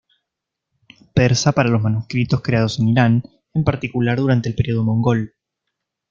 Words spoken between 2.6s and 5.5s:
en Irán, en particular durante el período mongol.